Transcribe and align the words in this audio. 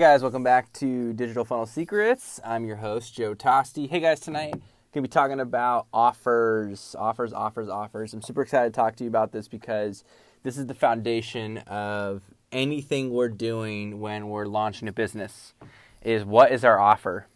guys, 0.00 0.22
welcome 0.22 0.42
back 0.42 0.72
to 0.72 1.12
Digital 1.12 1.44
Funnel 1.44 1.66
Secrets. 1.66 2.40
I'm 2.42 2.64
your 2.64 2.76
host, 2.76 3.14
Joe 3.14 3.34
Tosti. 3.34 3.86
Hey 3.86 4.00
guys, 4.00 4.18
tonight 4.18 4.54
we're 4.54 4.60
gonna 4.94 5.02
be 5.02 5.08
talking 5.08 5.40
about 5.40 5.88
offers, 5.92 6.96
offers, 6.98 7.34
offers, 7.34 7.68
offers. 7.68 8.14
I'm 8.14 8.22
super 8.22 8.40
excited 8.40 8.72
to 8.72 8.74
talk 8.74 8.96
to 8.96 9.04
you 9.04 9.08
about 9.08 9.32
this 9.32 9.46
because 9.46 10.02
this 10.42 10.56
is 10.56 10.64
the 10.64 10.74
foundation 10.74 11.58
of 11.66 12.22
anything 12.50 13.10
we're 13.10 13.28
doing 13.28 14.00
when 14.00 14.30
we're 14.30 14.46
launching 14.46 14.88
a 14.88 14.92
business. 14.92 15.52
Is 16.00 16.24
what 16.24 16.50
is 16.50 16.64
our 16.64 16.80
offer? 16.80 17.26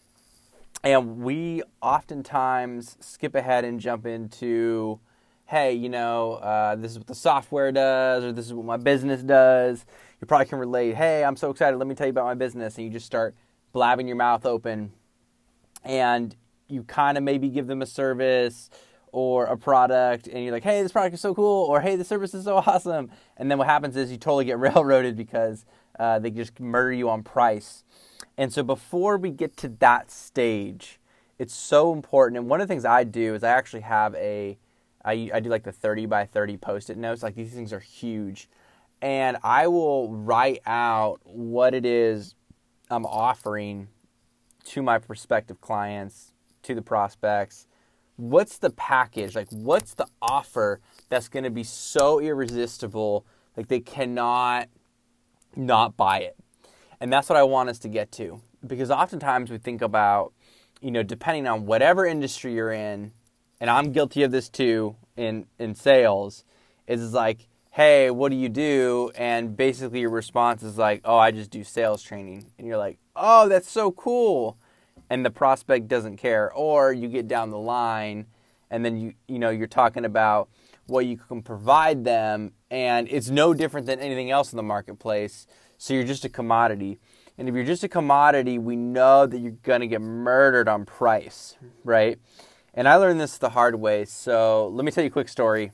And 0.82 1.18
we 1.18 1.62
oftentimes 1.82 2.96
skip 2.98 3.34
ahead 3.34 3.66
and 3.66 3.78
jump 3.78 4.06
into, 4.06 5.00
hey, 5.44 5.74
you 5.74 5.90
know, 5.90 6.36
uh, 6.36 6.76
this 6.76 6.92
is 6.92 6.98
what 6.98 7.08
the 7.08 7.14
software 7.14 7.72
does, 7.72 8.24
or 8.24 8.32
this 8.32 8.46
is 8.46 8.54
what 8.54 8.64
my 8.64 8.78
business 8.78 9.22
does. 9.22 9.84
You 10.24 10.26
probably 10.26 10.46
can 10.46 10.58
relate, 10.58 10.94
hey, 10.94 11.22
I'm 11.22 11.36
so 11.36 11.50
excited, 11.50 11.76
let 11.76 11.86
me 11.86 11.94
tell 11.94 12.06
you 12.06 12.12
about 12.12 12.24
my 12.24 12.32
business. 12.32 12.78
And 12.78 12.86
you 12.86 12.90
just 12.90 13.04
start 13.04 13.34
blabbing 13.74 14.08
your 14.08 14.16
mouth 14.16 14.46
open. 14.46 14.94
And 15.84 16.34
you 16.66 16.82
kind 16.84 17.18
of 17.18 17.24
maybe 17.24 17.50
give 17.50 17.66
them 17.66 17.82
a 17.82 17.86
service 17.86 18.70
or 19.12 19.44
a 19.44 19.58
product 19.58 20.26
and 20.26 20.42
you're 20.42 20.52
like, 20.54 20.62
hey, 20.62 20.82
this 20.82 20.92
product 20.92 21.12
is 21.12 21.20
so 21.20 21.34
cool, 21.34 21.66
or 21.66 21.82
hey, 21.82 21.94
the 21.96 22.06
service 22.06 22.32
is 22.32 22.44
so 22.44 22.56
awesome. 22.66 23.10
And 23.36 23.50
then 23.50 23.58
what 23.58 23.66
happens 23.66 23.98
is 23.98 24.10
you 24.10 24.16
totally 24.16 24.46
get 24.46 24.58
railroaded 24.58 25.14
because 25.14 25.66
uh, 25.98 26.20
they 26.20 26.30
just 26.30 26.58
murder 26.58 26.94
you 26.94 27.10
on 27.10 27.22
price. 27.22 27.84
And 28.38 28.50
so 28.50 28.62
before 28.62 29.18
we 29.18 29.30
get 29.30 29.58
to 29.58 29.68
that 29.80 30.10
stage, 30.10 31.00
it's 31.38 31.52
so 31.52 31.92
important. 31.92 32.38
And 32.38 32.48
one 32.48 32.62
of 32.62 32.66
the 32.66 32.72
things 32.72 32.86
I 32.86 33.04
do 33.04 33.34
is 33.34 33.44
I 33.44 33.50
actually 33.50 33.82
have 33.82 34.14
a, 34.14 34.56
I, 35.04 35.28
I 35.34 35.40
do 35.40 35.50
like 35.50 35.64
the 35.64 35.72
30 35.72 36.06
by 36.06 36.24
30 36.24 36.56
post 36.56 36.88
it 36.88 36.96
notes. 36.96 37.22
Like 37.22 37.34
these 37.34 37.52
things 37.52 37.74
are 37.74 37.80
huge. 37.80 38.48
And 39.04 39.36
I 39.42 39.66
will 39.66 40.10
write 40.14 40.62
out 40.64 41.20
what 41.24 41.74
it 41.74 41.84
is 41.84 42.34
I'm 42.90 43.04
offering 43.04 43.88
to 44.68 44.82
my 44.82 44.96
prospective 44.96 45.60
clients, 45.60 46.32
to 46.62 46.74
the 46.74 46.80
prospects. 46.80 47.66
What's 48.16 48.56
the 48.56 48.70
package? 48.70 49.36
Like, 49.36 49.50
what's 49.50 49.92
the 49.92 50.06
offer 50.22 50.80
that's 51.10 51.28
going 51.28 51.44
to 51.44 51.50
be 51.50 51.64
so 51.64 52.18
irresistible? 52.18 53.26
Like, 53.58 53.68
they 53.68 53.80
cannot 53.80 54.70
not 55.54 55.98
buy 55.98 56.20
it. 56.20 56.36
And 56.98 57.12
that's 57.12 57.28
what 57.28 57.36
I 57.36 57.42
want 57.42 57.68
us 57.68 57.78
to 57.80 57.88
get 57.88 58.10
to. 58.12 58.40
Because 58.66 58.90
oftentimes 58.90 59.50
we 59.50 59.58
think 59.58 59.82
about, 59.82 60.32
you 60.80 60.90
know, 60.90 61.02
depending 61.02 61.46
on 61.46 61.66
whatever 61.66 62.06
industry 62.06 62.54
you're 62.54 62.72
in, 62.72 63.12
and 63.60 63.68
I'm 63.68 63.92
guilty 63.92 64.22
of 64.22 64.30
this 64.30 64.48
too 64.48 64.96
in, 65.14 65.44
in 65.58 65.74
sales, 65.74 66.46
is 66.86 67.12
like, 67.12 67.48
hey, 67.74 68.08
what 68.08 68.30
do 68.30 68.36
you 68.36 68.48
do? 68.48 69.10
And 69.16 69.56
basically 69.56 69.98
your 69.98 70.10
response 70.10 70.62
is 70.62 70.78
like, 70.78 71.00
oh, 71.04 71.16
I 71.16 71.32
just 71.32 71.50
do 71.50 71.64
sales 71.64 72.04
training. 72.04 72.52
And 72.56 72.68
you're 72.68 72.76
like, 72.76 72.98
oh, 73.16 73.48
that's 73.48 73.68
so 73.68 73.90
cool. 73.90 74.56
And 75.10 75.26
the 75.26 75.30
prospect 75.30 75.88
doesn't 75.88 76.18
care. 76.18 76.52
Or 76.52 76.92
you 76.92 77.08
get 77.08 77.26
down 77.26 77.50
the 77.50 77.58
line 77.58 78.26
and 78.70 78.84
then 78.84 78.96
you, 78.96 79.14
you 79.26 79.40
know, 79.40 79.50
you're 79.50 79.66
talking 79.66 80.04
about 80.04 80.48
what 80.86 81.06
you 81.06 81.16
can 81.16 81.42
provide 81.42 82.04
them 82.04 82.52
and 82.70 83.08
it's 83.10 83.28
no 83.28 83.52
different 83.52 83.88
than 83.88 83.98
anything 83.98 84.30
else 84.30 84.52
in 84.52 84.56
the 84.56 84.62
marketplace 84.62 85.48
so 85.76 85.94
you're 85.94 86.04
just 86.04 86.24
a 86.24 86.28
commodity. 86.28 87.00
And 87.36 87.48
if 87.48 87.56
you're 87.56 87.64
just 87.64 87.82
a 87.82 87.88
commodity, 87.88 88.56
we 88.56 88.76
know 88.76 89.26
that 89.26 89.38
you're 89.38 89.50
going 89.50 89.80
to 89.80 89.88
get 89.88 90.00
murdered 90.00 90.68
on 90.68 90.84
price, 90.84 91.56
right? 91.82 92.20
And 92.72 92.88
I 92.88 92.94
learned 92.94 93.20
this 93.20 93.36
the 93.36 93.50
hard 93.50 93.74
way. 93.80 94.04
So 94.04 94.68
let 94.68 94.84
me 94.84 94.92
tell 94.92 95.02
you 95.02 95.08
a 95.08 95.12
quick 95.12 95.28
story. 95.28 95.72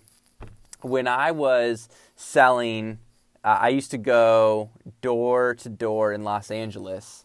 When 0.82 1.08
I 1.08 1.30
was 1.30 1.88
selling, 2.16 2.98
uh, 3.44 3.58
I 3.60 3.68
used 3.68 3.90
to 3.92 3.98
go 3.98 4.70
door 5.00 5.54
to 5.56 5.68
door 5.68 6.12
in 6.12 6.24
Los 6.24 6.50
Angeles 6.50 7.24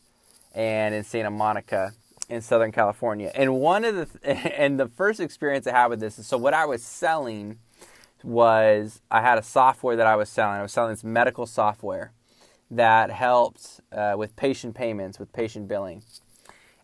and 0.53 0.95
in 0.95 1.03
Santa 1.03 1.31
Monica 1.31 1.93
in 2.29 2.41
Southern 2.41 2.71
California. 2.71 3.31
And 3.35 3.55
one 3.55 3.85
of 3.85 3.95
the 3.95 4.05
th- 4.05 4.53
and 4.57 4.79
the 4.79 4.87
first 4.87 5.19
experience 5.19 5.67
I 5.67 5.71
had 5.71 5.87
with 5.87 5.99
this 5.99 6.17
is 6.19 6.27
so 6.27 6.37
what 6.37 6.53
I 6.53 6.65
was 6.65 6.83
selling 6.83 7.59
was 8.23 9.01
I 9.11 9.21
had 9.21 9.37
a 9.37 9.43
software 9.43 9.95
that 9.95 10.07
I 10.07 10.15
was 10.15 10.29
selling. 10.29 10.57
I 10.57 10.61
was 10.61 10.71
selling 10.71 10.91
this 10.91 11.03
medical 11.03 11.45
software 11.45 12.11
that 12.71 13.11
helped 13.11 13.79
uh, 13.91 14.15
with 14.17 14.35
patient 14.35 14.75
payments, 14.75 15.19
with 15.19 15.31
patient 15.31 15.67
billing. 15.67 16.01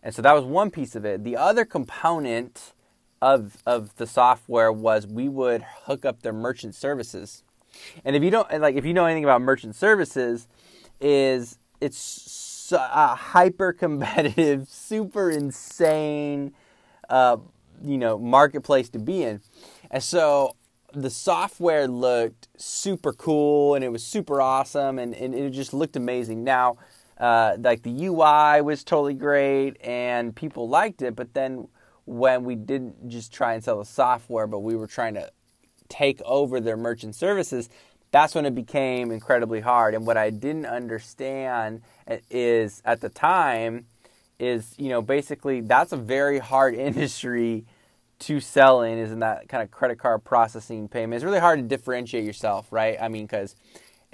And 0.02 0.14
so 0.14 0.22
that 0.22 0.32
was 0.32 0.44
one 0.44 0.70
piece 0.70 0.94
of 0.94 1.04
it. 1.04 1.24
The 1.24 1.36
other 1.36 1.64
component 1.64 2.72
of, 3.22 3.56
of 3.64 3.96
the 3.96 4.06
software 4.06 4.72
was 4.72 5.06
we 5.06 5.28
would 5.28 5.62
hook 5.84 6.04
up 6.04 6.22
their 6.22 6.32
merchant 6.32 6.74
services. 6.74 7.44
And 8.04 8.16
if 8.16 8.22
you 8.22 8.30
don't 8.30 8.60
like 8.60 8.74
if 8.74 8.84
you 8.84 8.92
know 8.92 9.06
anything 9.06 9.24
about 9.24 9.40
merchant 9.40 9.76
services 9.76 10.48
is 11.00 11.56
it's 11.80 12.70
a 12.72 13.14
hyper 13.14 13.72
competitive, 13.72 14.68
super 14.68 15.30
insane 15.30 16.52
uh, 17.08 17.36
you 17.84 17.96
know, 17.96 18.18
marketplace 18.18 18.88
to 18.90 18.98
be 18.98 19.22
in. 19.22 19.40
And 19.90 20.02
so 20.02 20.56
the 20.92 21.10
software 21.10 21.86
looked 21.86 22.48
super 22.56 23.12
cool 23.12 23.74
and 23.74 23.84
it 23.84 23.90
was 23.90 24.04
super 24.04 24.40
awesome 24.40 24.98
and, 24.98 25.14
and 25.14 25.34
it 25.34 25.50
just 25.50 25.72
looked 25.72 25.96
amazing. 25.96 26.44
Now, 26.44 26.76
uh, 27.18 27.56
like 27.58 27.82
the 27.82 28.06
UI 28.06 28.62
was 28.62 28.82
totally 28.82 29.14
great 29.14 29.80
and 29.80 30.34
people 30.34 30.68
liked 30.68 31.02
it, 31.02 31.14
but 31.14 31.34
then 31.34 31.68
when 32.04 32.44
we 32.44 32.54
didn't 32.54 33.08
just 33.08 33.32
try 33.32 33.54
and 33.54 33.62
sell 33.62 33.78
the 33.78 33.84
software, 33.84 34.46
but 34.46 34.60
we 34.60 34.74
were 34.76 34.86
trying 34.86 35.14
to 35.14 35.30
take 35.88 36.20
over 36.22 36.60
their 36.60 36.76
merchant 36.76 37.14
services, 37.14 37.68
that's 38.10 38.34
when 38.34 38.44
it 38.44 38.54
became 38.54 39.10
incredibly 39.10 39.60
hard. 39.60 39.94
And 39.94 40.06
what 40.06 40.16
I 40.16 40.30
didn't 40.30 40.66
understand 40.66 41.82
is 42.30 42.82
at 42.84 43.00
the 43.00 43.08
time 43.08 43.86
is, 44.38 44.74
you 44.78 44.88
know, 44.88 45.00
basically 45.00 45.60
that's 45.60 45.92
a 45.92 45.96
very 45.96 46.38
hard 46.38 46.74
industry 46.88 47.64
to 48.20 48.38
sell 48.38 48.82
in 48.82 48.98
is 48.98 49.10
in 49.10 49.18
that 49.18 49.48
kind 49.48 49.62
of 49.62 49.70
credit 49.70 49.98
card 49.98 50.22
processing 50.22 50.88
payment. 50.88 51.14
It's 51.14 51.24
really 51.24 51.40
hard 51.40 51.58
to 51.58 51.64
differentiate 51.64 52.24
yourself, 52.24 52.70
right? 52.70 52.96
I 53.00 53.08
mean, 53.08 53.24
because 53.24 53.56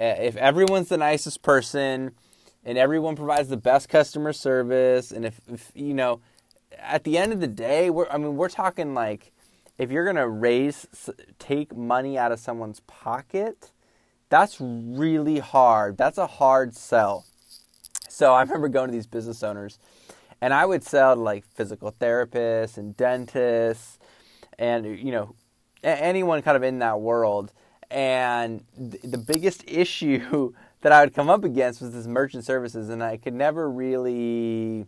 uh, 0.00 0.05
if 0.05 0.37
everyone's 0.37 0.88
the 0.88 0.97
nicest 0.97 1.43
person 1.43 2.12
and 2.65 2.78
everyone 2.78 3.16
provides 3.16 3.49
the 3.49 3.59
best 3.59 3.88
customer 3.91 4.32
service, 4.32 5.12
and 5.12 5.26
if, 5.26 5.41
if 5.53 5.70
you 5.75 5.93
know, 5.93 6.20
at 6.77 7.05
the 7.05 7.19
end 7.19 7.33
of 7.33 7.41
the 7.41 7.47
day, 7.47 7.91
we're 7.91 8.09
I 8.09 8.19
mean, 8.19 8.37
we're 8.37 8.49
talking 8.49 8.95
like 8.95 9.33
if 9.79 9.91
you're 9.91 10.05
gonna 10.05 10.29
raise 10.29 10.87
take 11.39 11.77
money 11.77 12.19
out 12.19 12.33
of 12.33 12.41
someone's 12.41 12.81
pocket, 12.81 13.71
that's 14.29 14.56
really 14.61 15.39
hard. 15.39 15.97
That's 15.97 16.19
a 16.19 16.27
hard 16.27 16.75
sell. 16.75 17.25
So 18.09 18.34
I 18.34 18.43
remember 18.43 18.69
going 18.69 18.89
to 18.89 18.93
these 18.93 19.06
business 19.06 19.43
owners 19.43 19.79
and 20.41 20.55
I 20.55 20.67
would 20.67 20.84
sell 20.84 21.15
to 21.15 21.21
like 21.21 21.45
physical 21.55 21.93
therapists 21.93 22.77
and 22.77 22.97
dentists 22.97 23.99
and 24.59 24.99
you 24.99 25.12
know 25.12 25.35
anyone 25.83 26.43
kind 26.43 26.56
of 26.56 26.62
in 26.62 26.79
that 26.81 27.00
world. 27.00 27.53
And 27.91 28.65
the 28.77 29.19
biggest 29.19 29.65
issue 29.69 30.53
that 30.83 30.93
I 30.93 31.05
would 31.05 31.15
come 31.15 31.31
up 31.31 31.45
against 31.45 31.81
was 31.81 31.93
this 31.93 32.06
merchant 32.06 32.45
services, 32.45 32.89
and 32.89 33.03
I 33.03 33.17
could 33.17 33.35
never 33.35 33.71
really 33.71 34.87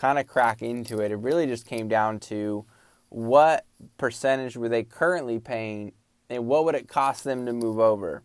kind 0.00 0.18
of 0.18 0.26
crack 0.26 0.62
into 0.62 1.00
it. 1.00 1.12
It 1.12 1.16
really 1.16 1.46
just 1.46 1.66
came 1.66 1.86
down 1.86 2.20
to 2.20 2.64
what 3.10 3.66
percentage 3.98 4.56
were 4.56 4.68
they 4.68 4.82
currently 4.82 5.38
paying, 5.38 5.92
and 6.30 6.46
what 6.46 6.64
would 6.64 6.74
it 6.74 6.88
cost 6.88 7.24
them 7.24 7.44
to 7.46 7.52
move 7.52 7.78
over. 7.78 8.22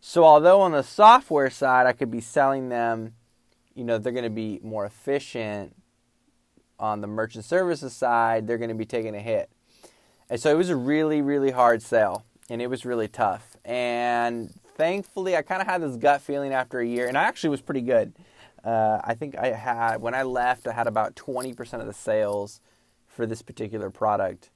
So, 0.00 0.24
although 0.24 0.60
on 0.60 0.72
the 0.72 0.82
software 0.82 1.50
side, 1.50 1.86
I 1.86 1.92
could 1.92 2.10
be 2.10 2.20
selling 2.20 2.68
them, 2.68 3.14
you 3.74 3.84
know, 3.84 3.98
they're 3.98 4.12
going 4.12 4.24
to 4.24 4.30
be 4.30 4.58
more 4.62 4.84
efficient 4.84 5.76
on 6.78 7.00
the 7.00 7.06
merchant 7.06 7.44
services 7.44 7.94
side, 7.94 8.46
they're 8.46 8.58
going 8.58 8.68
to 8.70 8.74
be 8.74 8.84
taking 8.84 9.14
a 9.14 9.20
hit. 9.20 9.50
And 10.28 10.40
so 10.40 10.50
it 10.50 10.56
was 10.56 10.70
a 10.70 10.76
really, 10.76 11.22
really 11.22 11.52
hard 11.52 11.82
sale, 11.82 12.24
and 12.50 12.60
it 12.60 12.68
was 12.68 12.84
really 12.84 13.08
tough. 13.08 13.56
And 13.64 14.52
thankfully, 14.76 15.36
I 15.36 15.42
kind 15.42 15.62
of 15.62 15.68
had 15.68 15.82
this 15.82 15.96
gut 15.96 16.20
feeling 16.20 16.52
after 16.52 16.80
a 16.80 16.86
year, 16.86 17.06
and 17.06 17.16
I 17.16 17.22
actually 17.24 17.50
was 17.50 17.60
pretty 17.60 17.80
good. 17.80 18.12
Uh, 18.64 19.00
I 19.04 19.14
think 19.14 19.36
I 19.36 19.48
had, 19.48 20.00
when 20.00 20.14
I 20.14 20.22
left, 20.22 20.66
I 20.66 20.72
had 20.72 20.86
about 20.86 21.14
20% 21.14 21.80
of 21.80 21.86
the 21.86 21.92
sales 21.92 22.60
for 23.06 23.26
this 23.26 23.42
particular 23.42 23.90
product. 23.90 24.50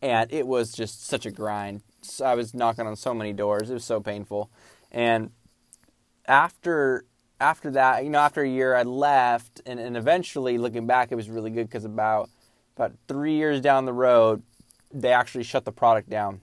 And 0.00 0.32
it 0.32 0.46
was 0.46 0.72
just 0.72 1.06
such 1.06 1.26
a 1.26 1.30
grind. 1.30 1.82
So 2.02 2.24
I 2.24 2.34
was 2.34 2.54
knocking 2.54 2.86
on 2.86 2.96
so 2.96 3.14
many 3.14 3.32
doors. 3.32 3.70
It 3.70 3.74
was 3.74 3.84
so 3.84 4.00
painful. 4.00 4.50
And 4.90 5.30
after 6.26 7.04
after 7.40 7.70
that, 7.72 8.04
you 8.04 8.10
know, 8.10 8.20
after 8.20 8.42
a 8.42 8.48
year, 8.48 8.74
I 8.74 8.84
left, 8.84 9.60
and, 9.66 9.78
and 9.80 9.96
eventually, 9.96 10.56
looking 10.56 10.86
back, 10.86 11.10
it 11.10 11.14
was 11.16 11.28
really 11.28 11.50
good 11.50 11.66
because 11.66 11.84
about 11.84 12.30
about 12.76 12.92
three 13.06 13.34
years 13.34 13.60
down 13.60 13.84
the 13.84 13.92
road, 13.92 14.42
they 14.92 15.12
actually 15.12 15.44
shut 15.44 15.64
the 15.64 15.72
product 15.72 16.08
down 16.08 16.40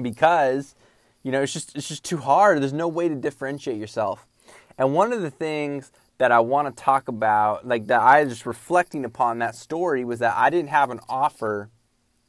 because 0.00 0.74
you 1.22 1.32
know 1.32 1.42
it's 1.42 1.52
just 1.52 1.76
it's 1.76 1.88
just 1.88 2.04
too 2.04 2.18
hard. 2.18 2.60
There's 2.60 2.72
no 2.72 2.88
way 2.88 3.08
to 3.08 3.14
differentiate 3.14 3.78
yourself. 3.78 4.26
And 4.78 4.94
one 4.94 5.12
of 5.12 5.20
the 5.20 5.30
things 5.30 5.92
that 6.18 6.32
I 6.32 6.40
want 6.40 6.74
to 6.74 6.82
talk 6.82 7.08
about, 7.08 7.66
like 7.66 7.88
that 7.88 8.00
I 8.00 8.22
was 8.22 8.32
just 8.32 8.46
reflecting 8.46 9.04
upon 9.04 9.40
that 9.40 9.54
story, 9.54 10.04
was 10.04 10.20
that 10.20 10.36
I 10.36 10.48
didn't 10.48 10.70
have 10.70 10.90
an 10.90 11.00
offer 11.08 11.70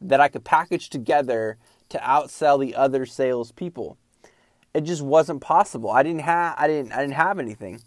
that 0.02 0.20
I 0.20 0.28
could 0.28 0.44
package 0.44 0.90
together 0.90 1.58
to 1.90 2.00
outsell 2.00 2.60
the 2.60 2.76
other 2.76 3.06
salespeople 3.06 3.98
it 4.74 4.82
just 4.82 5.02
wasn't 5.02 5.42
possible. 5.42 5.90
I 5.90 6.04
didn't 6.04 6.22
have 6.22 6.56
I 6.58 6.68
didn't 6.68 6.92
I 6.92 7.02
didn't 7.02 7.16
have 7.16 7.40
anything. 7.40 7.82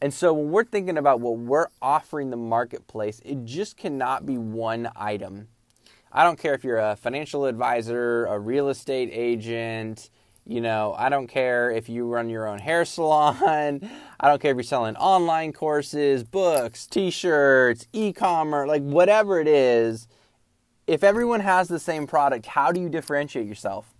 And 0.00 0.12
so 0.12 0.32
when 0.32 0.50
we're 0.50 0.64
thinking 0.64 0.98
about 0.98 1.20
what 1.20 1.38
we're 1.38 1.68
offering 1.80 2.30
the 2.30 2.36
marketplace, 2.36 3.20
it 3.24 3.44
just 3.44 3.76
cannot 3.76 4.26
be 4.26 4.36
one 4.36 4.90
item. 4.96 5.48
I 6.10 6.24
don't 6.24 6.38
care 6.38 6.54
if 6.54 6.64
you're 6.64 6.78
a 6.78 6.96
financial 6.96 7.46
advisor, 7.46 8.26
a 8.26 8.38
real 8.38 8.68
estate 8.68 9.10
agent, 9.12 10.10
you 10.44 10.60
know, 10.60 10.94
I 10.98 11.08
don't 11.08 11.28
care 11.28 11.70
if 11.70 11.88
you 11.88 12.06
run 12.06 12.28
your 12.28 12.48
own 12.48 12.58
hair 12.58 12.84
salon. 12.84 13.36
I 14.20 14.28
don't 14.28 14.40
care 14.40 14.50
if 14.50 14.56
you're 14.56 14.64
selling 14.64 14.96
online 14.96 15.52
courses, 15.52 16.24
books, 16.24 16.86
t 16.86 17.10
shirts, 17.10 17.86
e 17.92 18.12
commerce, 18.12 18.68
like 18.68 18.82
whatever 18.82 19.40
it 19.40 19.48
is. 19.48 20.08
If 20.86 21.04
everyone 21.04 21.40
has 21.40 21.68
the 21.68 21.78
same 21.78 22.06
product, 22.06 22.46
how 22.46 22.72
do 22.72 22.80
you 22.80 22.88
differentiate 22.88 23.46
yourself? 23.46 23.94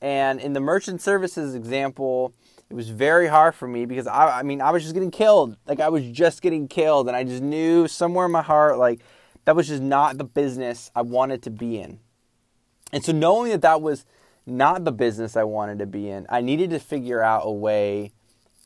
And 0.00 0.40
in 0.40 0.52
the 0.52 0.60
merchant 0.60 1.00
services 1.00 1.54
example, 1.54 2.34
it 2.70 2.74
was 2.74 2.90
very 2.90 3.26
hard 3.26 3.54
for 3.54 3.66
me 3.66 3.86
because 3.86 4.06
I, 4.06 4.40
I 4.40 4.42
mean, 4.42 4.60
I 4.60 4.70
was 4.70 4.82
just 4.82 4.94
getting 4.94 5.10
killed. 5.10 5.56
Like, 5.66 5.80
I 5.80 5.88
was 5.88 6.04
just 6.04 6.42
getting 6.42 6.68
killed. 6.68 7.08
And 7.08 7.16
I 7.16 7.24
just 7.24 7.42
knew 7.42 7.88
somewhere 7.88 8.26
in 8.26 8.32
my 8.32 8.42
heart, 8.42 8.78
like, 8.78 9.00
that 9.46 9.56
was 9.56 9.68
just 9.68 9.82
not 9.82 10.18
the 10.18 10.24
business 10.24 10.90
I 10.94 11.02
wanted 11.02 11.42
to 11.44 11.50
be 11.50 11.78
in. 11.78 11.98
And 12.92 13.02
so, 13.02 13.12
knowing 13.12 13.50
that 13.52 13.62
that 13.62 13.80
was 13.80 14.04
not 14.48 14.84
the 14.84 14.92
business 14.92 15.36
I 15.36 15.44
wanted 15.44 15.78
to 15.80 15.86
be 15.86 16.08
in. 16.08 16.26
I 16.28 16.40
needed 16.40 16.70
to 16.70 16.78
figure 16.78 17.22
out 17.22 17.42
a 17.44 17.50
way 17.50 18.12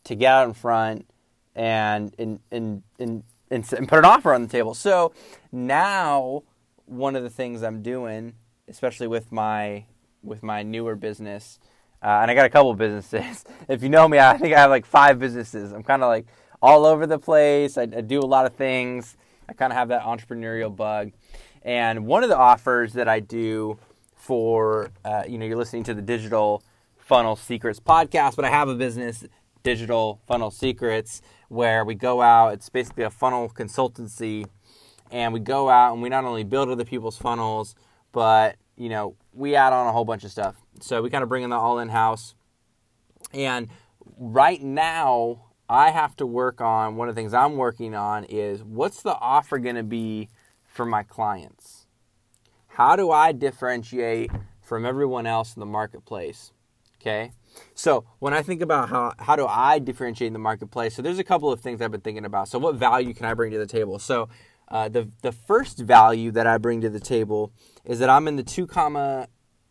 to 0.04 0.14
get 0.14 0.32
out 0.32 0.48
in 0.48 0.54
front 0.54 1.06
and 1.54 2.14
and 2.18 2.40
and 2.50 2.82
and, 2.98 3.22
and, 3.50 3.72
and 3.72 3.88
put 3.88 3.98
an 3.98 4.04
offer 4.04 4.32
on 4.32 4.42
the 4.42 4.48
table. 4.48 4.74
So 4.74 5.12
now 5.50 6.42
one 6.86 7.16
of 7.16 7.22
the 7.22 7.30
things 7.30 7.62
I'm 7.62 7.82
doing, 7.82 8.34
especially 8.68 9.06
with 9.06 9.32
my 9.32 9.84
with 10.22 10.42
my 10.42 10.62
newer 10.62 10.94
business, 10.94 11.58
uh, 12.02 12.20
and 12.22 12.30
I 12.30 12.34
got 12.34 12.46
a 12.46 12.50
couple 12.50 12.72
businesses. 12.74 13.44
if 13.68 13.82
you 13.82 13.88
know 13.88 14.08
me, 14.08 14.18
I 14.18 14.38
think 14.38 14.54
I 14.54 14.60
have 14.60 14.70
like 14.70 14.86
five 14.86 15.18
businesses. 15.18 15.72
I'm 15.72 15.82
kind 15.82 16.02
of 16.02 16.08
like 16.08 16.26
all 16.60 16.86
over 16.86 17.06
the 17.06 17.18
place. 17.18 17.76
I, 17.76 17.82
I 17.82 18.00
do 18.00 18.20
a 18.20 18.26
lot 18.26 18.46
of 18.46 18.54
things. 18.54 19.16
I 19.48 19.52
kind 19.52 19.72
of 19.72 19.76
have 19.76 19.88
that 19.88 20.02
entrepreneurial 20.02 20.74
bug. 20.74 21.12
And 21.62 22.06
one 22.06 22.22
of 22.22 22.28
the 22.28 22.36
offers 22.36 22.94
that 22.94 23.08
I 23.08 23.20
do 23.20 23.78
for 24.22 24.90
uh, 25.04 25.24
you 25.28 25.36
know 25.36 25.44
you're 25.44 25.56
listening 25.56 25.82
to 25.82 25.94
the 25.94 26.02
digital 26.02 26.62
funnel 26.96 27.34
secrets 27.34 27.80
podcast 27.80 28.36
but 28.36 28.44
i 28.44 28.48
have 28.48 28.68
a 28.68 28.74
business 28.74 29.24
digital 29.64 30.20
funnel 30.28 30.50
secrets 30.50 31.20
where 31.48 31.84
we 31.84 31.94
go 31.94 32.22
out 32.22 32.52
it's 32.52 32.68
basically 32.68 33.02
a 33.02 33.10
funnel 33.10 33.48
consultancy 33.48 34.46
and 35.10 35.32
we 35.32 35.40
go 35.40 35.68
out 35.68 35.92
and 35.92 36.00
we 36.02 36.08
not 36.08 36.24
only 36.24 36.44
build 36.44 36.68
other 36.68 36.84
people's 36.84 37.18
funnels 37.18 37.74
but 38.12 38.56
you 38.76 38.88
know 38.88 39.16
we 39.32 39.56
add 39.56 39.72
on 39.72 39.86
a 39.86 39.92
whole 39.92 40.04
bunch 40.04 40.24
of 40.24 40.30
stuff. 40.30 40.56
So 40.80 41.00
we 41.00 41.08
kind 41.08 41.22
of 41.22 41.28
bring 41.28 41.42
in 41.42 41.50
the 41.50 41.56
all 41.56 41.78
in 41.78 41.88
house 41.88 42.34
and 43.32 43.68
right 44.18 44.62
now 44.62 45.44
i 45.68 45.90
have 45.90 46.16
to 46.16 46.26
work 46.26 46.60
on 46.60 46.96
one 46.96 47.08
of 47.08 47.14
the 47.14 47.20
things 47.20 47.32
i'm 47.32 47.56
working 47.56 47.94
on 47.94 48.24
is 48.24 48.62
what's 48.62 49.02
the 49.02 49.14
offer 49.14 49.58
going 49.58 49.76
to 49.76 49.82
be 49.82 50.28
for 50.64 50.84
my 50.84 51.02
clients 51.02 51.81
how 52.74 52.96
do 52.96 53.10
I 53.10 53.32
differentiate 53.32 54.30
from 54.62 54.86
everyone 54.86 55.26
else 55.26 55.54
in 55.54 55.60
the 55.60 55.66
marketplace? 55.66 56.52
Okay. 57.00 57.32
So 57.74 58.06
when 58.18 58.32
I 58.32 58.42
think 58.42 58.62
about 58.62 58.88
how 58.88 59.12
how 59.18 59.36
do 59.36 59.46
I 59.46 59.78
differentiate 59.78 60.28
in 60.28 60.32
the 60.32 60.38
marketplace, 60.38 60.94
so 60.94 61.02
there's 61.02 61.18
a 61.18 61.24
couple 61.24 61.52
of 61.52 61.60
things 61.60 61.82
I've 61.82 61.90
been 61.90 62.00
thinking 62.00 62.24
about. 62.24 62.48
So 62.48 62.58
what 62.58 62.76
value 62.76 63.12
can 63.12 63.26
I 63.26 63.34
bring 63.34 63.52
to 63.52 63.58
the 63.58 63.66
table? 63.66 63.98
So 63.98 64.28
uh, 64.68 64.88
the 64.88 65.10
the 65.20 65.32
first 65.32 65.80
value 65.80 66.30
that 66.30 66.46
I 66.46 66.56
bring 66.56 66.80
to 66.80 66.88
the 66.88 67.00
table 67.00 67.52
is 67.84 67.98
that 67.98 68.08
I'm 68.08 68.26
in 68.26 68.36
the 68.36 68.42
two 68.42 68.66
comma, 68.66 69.28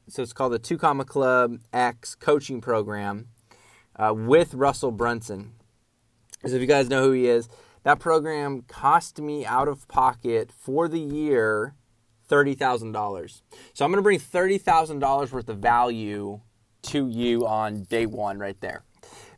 so 0.07 0.21
it's 0.21 0.33
called 0.33 0.53
the 0.53 0.59
two 0.59 0.77
comma 0.77 1.05
club 1.05 1.57
X 1.73 2.13
coaching 2.13 2.61
program 2.61 3.29
uh, 3.95 4.13
with 4.15 4.53
Russell 4.53 4.91
Brunson. 4.91 5.53
So 6.45 6.55
if 6.55 6.61
you 6.61 6.67
guys 6.67 6.89
know 6.89 7.03
who 7.03 7.13
he 7.13 7.27
is, 7.27 7.49
that 7.83 7.99
program 7.99 8.61
cost 8.67 9.19
me 9.19 9.43
out 9.43 9.67
of 9.67 9.87
pocket 9.87 10.51
for 10.51 10.87
the 10.87 10.99
year 10.99 11.75
$30,000. 12.31 13.41
So 13.73 13.85
I'm 13.85 13.91
going 13.91 13.97
to 13.97 14.03
bring 14.03 14.19
$30,000 14.19 15.31
worth 15.31 15.49
of 15.49 15.57
value 15.57 16.39
to 16.83 17.07
you 17.07 17.45
on 17.45 17.83
day 17.83 18.05
one 18.05 18.39
right 18.39 18.59
there. 18.61 18.83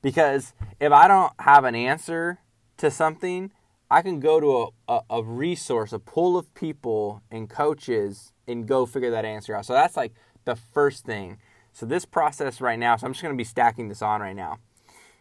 Because 0.02 0.54
if 0.80 0.92
I 0.92 1.08
don't 1.08 1.34
have 1.40 1.64
an 1.64 1.76
answer 1.76 2.40
to 2.78 2.92
something, 2.92 3.52
I 3.90 4.02
can 4.02 4.20
go 4.20 4.40
to 4.40 4.72
a, 4.88 4.94
a, 4.94 5.02
a, 5.18 5.24
resource, 5.24 5.94
a 5.94 6.00
pool 6.00 6.38
of 6.38 6.54
people 6.54 7.22
and 7.32 7.50
coaches 7.50 8.34
and 8.48 8.68
go 8.68 8.86
figure 8.86 9.12
that 9.12 9.26
answer 9.26 9.56
out. 9.56 9.66
So 9.66 9.74
that's 9.74 9.96
like 9.98 10.14
the 10.46 10.56
first 10.56 11.06
thing. 11.06 11.38
So 11.72 11.86
this 11.86 12.06
process 12.06 12.62
right 12.62 12.78
now, 12.78 12.96
so 12.96 13.08
I'm 13.08 13.14
just 13.14 13.24
going 13.24 13.34
to 13.34 13.38
be 13.38 13.44
stacking 13.44 13.90
this 13.90 14.02
on 14.02 14.22
right 14.22 14.36
now. 14.36 14.60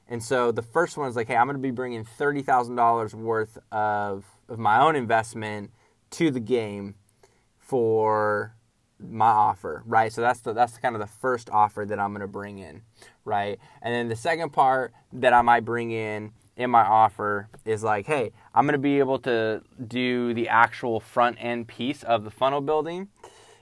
And 0.08 0.22
so 0.22 0.52
the 0.52 0.62
first 0.62 0.96
one 0.96 1.08
is 1.08 1.16
like, 1.16 1.28
hey, 1.28 1.36
I'm 1.36 1.46
going 1.46 1.56
to 1.56 1.62
be 1.62 1.70
bringing 1.70 2.04
$30,000 2.04 3.14
worth 3.14 3.58
of, 3.70 4.24
of 4.48 4.58
my 4.58 4.80
own 4.80 4.96
investment 4.96 5.70
to 6.10 6.30
the 6.30 6.40
game 6.40 6.96
for 7.62 8.54
my 8.98 9.26
offer, 9.26 9.82
right? 9.86 10.12
So 10.12 10.20
that's 10.20 10.40
the 10.40 10.52
that's 10.52 10.78
kind 10.78 10.94
of 10.94 11.00
the 11.00 11.06
first 11.06 11.48
offer 11.50 11.84
that 11.86 11.98
I'm 11.98 12.10
going 12.10 12.20
to 12.20 12.28
bring 12.28 12.58
in, 12.58 12.82
right? 13.24 13.58
And 13.80 13.94
then 13.94 14.08
the 14.08 14.16
second 14.16 14.52
part 14.52 14.92
that 15.14 15.32
I 15.32 15.42
might 15.42 15.64
bring 15.64 15.90
in 15.90 16.32
in 16.56 16.70
my 16.70 16.82
offer 16.84 17.48
is 17.64 17.82
like, 17.82 18.06
hey, 18.06 18.32
I'm 18.54 18.66
going 18.66 18.74
to 18.74 18.78
be 18.78 18.98
able 18.98 19.18
to 19.20 19.62
do 19.88 20.34
the 20.34 20.48
actual 20.48 21.00
front 21.00 21.38
end 21.40 21.68
piece 21.68 22.02
of 22.02 22.24
the 22.24 22.30
funnel 22.30 22.60
building 22.60 23.08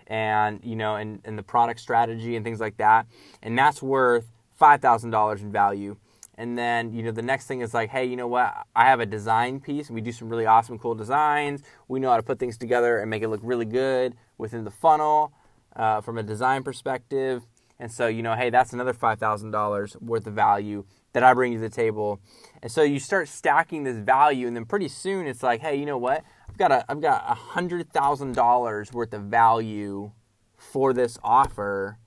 and, 0.06 0.60
you 0.64 0.74
know, 0.74 0.96
and, 0.96 1.20
and 1.24 1.38
the 1.38 1.42
product 1.42 1.80
strategy 1.80 2.34
and 2.34 2.44
things 2.44 2.58
like 2.60 2.78
that. 2.78 3.06
And 3.42 3.56
that's 3.56 3.80
worth 3.80 4.26
$5,000 4.60 5.40
in 5.40 5.52
value. 5.52 5.96
And 6.40 6.56
then, 6.56 6.94
you 6.94 7.02
know, 7.02 7.10
the 7.10 7.20
next 7.20 7.48
thing 7.48 7.60
is 7.60 7.74
like, 7.74 7.90
hey, 7.90 8.06
you 8.06 8.16
know 8.16 8.26
what? 8.26 8.66
I 8.74 8.86
have 8.86 8.98
a 8.98 9.04
design 9.04 9.60
piece 9.60 9.90
we 9.90 10.00
do 10.00 10.10
some 10.10 10.30
really 10.30 10.46
awesome, 10.46 10.78
cool 10.78 10.94
designs. 10.94 11.62
We 11.86 12.00
know 12.00 12.08
how 12.08 12.16
to 12.16 12.22
put 12.22 12.38
things 12.38 12.56
together 12.56 12.98
and 12.98 13.10
make 13.10 13.22
it 13.22 13.28
look 13.28 13.42
really 13.42 13.66
good 13.66 14.14
within 14.38 14.64
the 14.64 14.70
funnel 14.70 15.34
uh, 15.76 16.00
from 16.00 16.16
a 16.16 16.22
design 16.22 16.62
perspective. 16.62 17.46
And 17.78 17.92
so, 17.92 18.06
you 18.06 18.22
know, 18.22 18.34
hey, 18.34 18.48
that's 18.48 18.72
another 18.72 18.94
$5,000 18.94 20.00
worth 20.00 20.26
of 20.26 20.32
value 20.32 20.86
that 21.12 21.22
I 21.22 21.34
bring 21.34 21.52
to 21.52 21.58
the 21.58 21.68
table. 21.68 22.22
And 22.62 22.72
so 22.72 22.84
you 22.84 23.00
start 23.00 23.28
stacking 23.28 23.84
this 23.84 23.98
value, 23.98 24.46
and 24.46 24.56
then 24.56 24.64
pretty 24.64 24.88
soon 24.88 25.26
it's 25.26 25.42
like, 25.42 25.60
hey, 25.60 25.76
you 25.76 25.84
know 25.84 25.98
what? 25.98 26.24
I've 26.48 26.56
got 26.56 26.72
a 26.72 26.90
I've 26.90 27.02
got 27.02 27.22
a 27.28 27.34
hundred 27.34 27.92
thousand 27.92 28.34
dollars 28.34 28.94
worth 28.94 29.12
of 29.12 29.24
value 29.24 30.12
for 30.56 30.94
this 30.94 31.18
offer, 31.22 31.98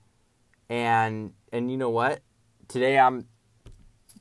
and 0.69 1.33
and 1.51 1.69
you 1.69 1.77
know 1.77 1.89
what? 1.89 2.21
Today 2.67 2.97
I'm 2.97 3.27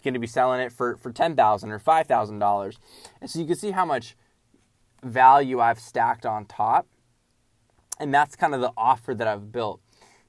going 0.03 0.15
to 0.15 0.21
be 0.21 0.27
selling 0.27 0.61
it 0.61 0.73
for, 0.73 0.97
for 0.97 1.13
10,000 1.13 1.71
or 1.71 1.79
$5,000. 1.79 2.77
And 3.21 3.31
so 3.31 3.39
you 3.39 3.47
can 3.47 3.57
see 3.57 3.71
how 3.71 3.85
much 3.85 4.17
value 5.03 5.61
I've 5.61 5.81
stacked 5.81 6.27
on 6.27 6.47
top. 6.47 6.87
And 7.99 8.13
that's 8.13 8.37
kind 8.37 8.55
of 8.55 8.61
the 8.61 8.73
offer 8.77 9.15
that 9.15 9.29
I've 9.29 9.53
built. 9.53 9.81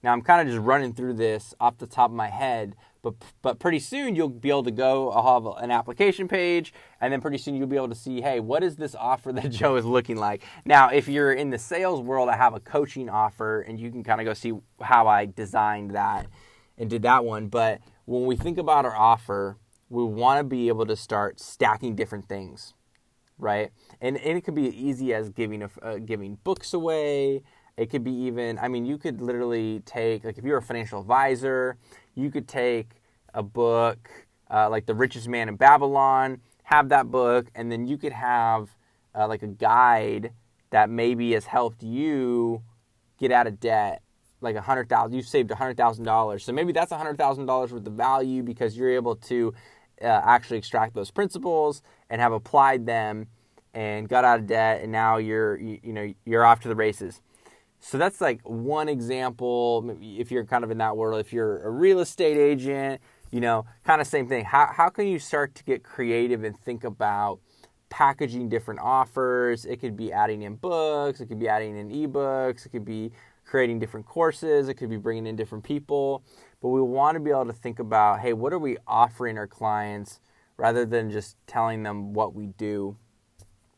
Now 0.03 0.11
I'm 0.11 0.21
kind 0.21 0.41
of 0.41 0.53
just 0.53 0.63
running 0.63 0.93
through 0.93 1.13
this 1.13 1.55
off 1.59 1.77
the 1.77 1.87
top 1.87 2.09
of 2.09 2.15
my 2.15 2.27
head, 2.27 2.75
but 3.01 3.13
but 3.41 3.57
pretty 3.57 3.79
soon 3.79 4.15
you'll 4.15 4.27
be 4.27 4.49
able 4.49 4.63
to 4.63 4.71
go. 4.71 5.09
I'll 5.11 5.41
have 5.41 5.63
an 5.63 5.71
application 5.71 6.27
page, 6.27 6.73
and 6.99 7.11
then 7.11 7.21
pretty 7.21 7.37
soon 7.37 7.55
you'll 7.55 7.67
be 7.67 7.77
able 7.77 7.87
to 7.87 7.95
see, 7.95 8.19
hey, 8.19 8.41
what 8.41 8.63
is 8.63 8.75
this 8.75 8.95
offer 8.95 9.31
that 9.33 9.49
Joe 9.49 9.77
is 9.77 9.85
looking 9.85 10.17
like? 10.17 10.43
Now, 10.65 10.89
if 10.89 11.07
you're 11.07 11.31
in 11.31 11.51
the 11.51 11.57
sales 11.57 12.01
world, 12.01 12.27
I 12.27 12.35
have 12.35 12.53
a 12.53 12.59
coaching 12.59 13.09
offer, 13.09 13.61
and 13.61 13.79
you 13.79 13.91
can 13.91 14.03
kind 14.03 14.19
of 14.19 14.25
go 14.25 14.33
see 14.33 14.53
how 14.81 15.07
I 15.07 15.25
designed 15.25 15.91
that 15.91 16.27
and 16.77 16.89
did 16.89 17.03
that 17.03 17.23
one. 17.23 17.47
But 17.47 17.79
when 18.05 18.25
we 18.25 18.35
think 18.35 18.57
about 18.57 18.83
our 18.83 18.95
offer, 18.95 19.57
we 19.93 20.03
want 20.03 20.39
to 20.39 20.43
be 20.43 20.69
able 20.69 20.87
to 20.87 20.95
start 20.95 21.39
stacking 21.39 21.95
different 21.95 22.27
things, 22.27 22.73
right? 23.37 23.71
And, 24.01 24.17
and 24.17 24.37
it 24.37 24.41
could 24.41 24.55
be 24.55 24.69
easy 24.69 25.13
as 25.13 25.29
giving 25.29 25.61
a, 25.61 25.69
uh, 25.83 25.97
giving 25.99 26.39
books 26.43 26.73
away. 26.73 27.43
It 27.77 27.91
could 27.91 28.03
be 28.03 28.11
even, 28.11 28.57
I 28.57 28.69
mean, 28.69 28.85
you 28.87 28.97
could 28.97 29.21
literally 29.21 29.81
take, 29.85 30.23
like, 30.23 30.39
if 30.39 30.43
you're 30.43 30.57
a 30.57 30.63
financial 30.63 30.99
advisor, 30.99 31.77
you 32.15 32.31
could 32.31 32.47
take 32.47 32.89
a 33.35 33.43
book 33.43 34.09
uh, 34.49 34.67
like 34.69 34.87
The 34.87 34.95
Richest 34.95 35.27
Man 35.27 35.47
in 35.47 35.57
Babylon, 35.57 36.41
have 36.63 36.89
that 36.89 37.11
book, 37.11 37.47
and 37.53 37.71
then 37.71 37.85
you 37.85 37.97
could 37.97 38.13
have 38.13 38.75
uh, 39.13 39.27
like 39.27 39.43
a 39.43 39.47
guide 39.47 40.31
that 40.71 40.89
maybe 40.89 41.33
has 41.33 41.45
helped 41.45 41.83
you 41.83 42.63
get 43.19 43.31
out 43.31 43.45
of 43.45 43.59
debt 43.59 44.01
like 44.41 44.55
a 44.55 44.61
hundred 44.61 44.89
thousand 44.89 45.15
you've 45.15 45.27
saved 45.27 45.49
a 45.51 45.55
hundred 45.55 45.77
thousand 45.77 46.03
dollars 46.03 46.43
so 46.43 46.51
maybe 46.51 46.73
that's 46.73 46.91
a 46.91 46.97
hundred 46.97 47.17
thousand 47.17 47.45
dollars 47.45 47.71
worth 47.71 47.87
of 47.87 47.93
value 47.93 48.43
because 48.43 48.75
you're 48.75 48.89
able 48.89 49.15
to 49.15 49.53
uh, 50.03 50.21
actually 50.23 50.57
extract 50.57 50.93
those 50.93 51.11
principles 51.11 51.81
and 52.09 52.21
have 52.21 52.33
applied 52.33 52.85
them 52.85 53.27
and 53.73 54.07
got 54.07 54.23
out 54.23 54.39
of 54.39 54.47
debt 54.47 54.81
and 54.81 54.91
now 54.91 55.17
you're 55.17 55.57
you, 55.59 55.79
you 55.83 55.93
know 55.93 56.13
you're 56.25 56.45
off 56.45 56.61
to 56.61 56.67
the 56.67 56.75
races. 56.75 57.21
So 57.79 57.97
that's 57.97 58.21
like 58.21 58.41
one 58.43 58.87
example 58.87 59.97
if 60.01 60.31
you're 60.31 60.45
kind 60.45 60.63
of 60.63 60.71
in 60.71 60.77
that 60.77 60.95
world. 60.95 61.19
If 61.19 61.33
you're 61.33 61.63
a 61.63 61.69
real 61.69 61.99
estate 61.99 62.37
agent 62.37 63.01
you 63.31 63.41
know 63.41 63.65
kind 63.83 63.99
of 63.99 64.07
same 64.07 64.27
thing. 64.27 64.45
How, 64.45 64.69
how 64.71 64.89
can 64.89 65.07
you 65.07 65.19
start 65.19 65.55
to 65.55 65.63
get 65.63 65.83
creative 65.83 66.43
and 66.43 66.57
think 66.57 66.83
about 66.83 67.39
packaging 67.89 68.49
different 68.49 68.79
offers? 68.79 69.65
It 69.65 69.77
could 69.77 69.97
be 69.97 70.13
adding 70.13 70.43
in 70.43 70.55
books 70.55 71.19
it 71.19 71.27
could 71.27 71.39
be 71.39 71.47
adding 71.47 71.77
in 71.77 71.89
ebooks 71.89 72.65
it 72.65 72.69
could 72.69 72.85
be 72.85 73.11
creating 73.45 73.77
different 73.77 74.05
courses 74.05 74.69
it 74.69 74.75
could 74.75 74.89
be 74.89 74.97
bringing 74.97 75.27
in 75.27 75.35
different 75.35 75.63
people 75.63 76.23
but 76.63 76.69
we 76.69 76.81
want 76.81 77.15
to 77.15 77.19
be 77.19 77.29
able 77.29 77.45
to 77.45 77.53
think 77.53 77.77
about 77.77 78.21
hey, 78.21 78.33
what 78.33 78.51
are 78.53 78.57
we 78.57 78.77
offering 78.87 79.37
our 79.37 79.45
clients 79.45 80.19
rather 80.57 80.85
than 80.85 81.11
just 81.11 81.35
telling 81.47 81.83
them 81.83 82.13
what 82.13 82.33
we 82.33 82.47
do. 82.47 82.97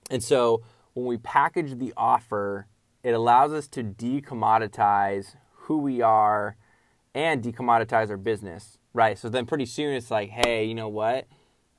And 0.09 0.23
so 0.23 0.63
when 0.93 1.05
we 1.05 1.17
package 1.17 1.77
the 1.77 1.93
offer, 1.97 2.67
it 3.03 3.11
allows 3.11 3.53
us 3.53 3.67
to 3.69 3.83
decommoditize 3.83 5.35
who 5.51 5.79
we 5.79 6.01
are 6.01 6.57
and 7.13 7.43
decommoditize 7.43 8.09
our 8.09 8.17
business, 8.17 8.77
right? 8.93 9.17
So 9.17 9.29
then 9.29 9.45
pretty 9.45 9.65
soon 9.65 9.95
it's 9.95 10.11
like, 10.11 10.29
hey, 10.29 10.65
you 10.65 10.75
know 10.75 10.89
what? 10.89 11.27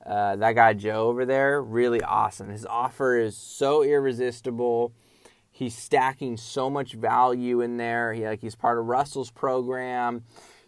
Uh, 0.05 0.35
that 0.37 0.53
guy 0.53 0.73
Joe 0.73 1.07
over 1.07 1.25
there, 1.25 1.61
really 1.61 2.01
awesome. 2.01 2.49
His 2.49 2.65
offer 2.65 3.17
is 3.17 3.35
so 3.35 3.83
irresistible. 3.83 4.93
He's 5.51 5.75
stacking 5.75 6.37
so 6.37 6.69
much 6.69 6.93
value 6.93 7.61
in 7.61 7.77
there. 7.77 8.13
He 8.13 8.25
like 8.25 8.41
he's 8.41 8.55
part 8.55 8.77
of 8.77 8.85
Russell's 8.85 9.31
program. 9.31 10.23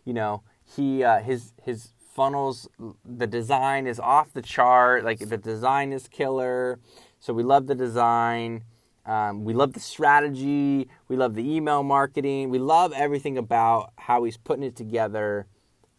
You 0.06 0.14
know, 0.14 0.44
he 0.64 1.04
uh, 1.04 1.20
his 1.20 1.54
his 1.64 1.94
funnels 2.14 2.68
the 3.06 3.28
design 3.28 3.88
is 3.88 4.00
off 4.00 4.34
the 4.34 4.42
chart. 4.42 5.04
Like 5.04 5.20
the 5.20 5.38
design 5.38 5.94
is 5.94 6.08
killer. 6.08 6.80
So 7.20 7.34
we 7.34 7.44
love 7.44 7.68
the 7.68 7.76
design. 7.76 8.64
Um, 9.06 9.44
we 9.44 9.54
love 9.54 9.74
the 9.74 9.80
strategy. 9.80 10.88
We 11.08 11.16
love 11.16 11.34
the 11.34 11.56
email 11.56 11.84
marketing. 11.84 12.50
We 12.50 12.60
love 12.60 12.94
everything 12.94 13.38
about 13.38 13.92
how 13.98 14.24
he's 14.24 14.38
putting 14.38 14.64
it 14.64 14.76
together 14.76 15.48